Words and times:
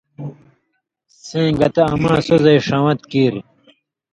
سیں 1.25 1.49
گتہ 1.59 1.83
اماں 1.93 2.19
سو 2.25 2.35
زئ 2.43 2.57
ݜوَن٘ت 2.67 2.99
کیریۡ 3.11 3.45